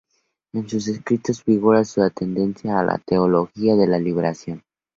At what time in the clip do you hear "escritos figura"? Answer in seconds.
0.87-1.85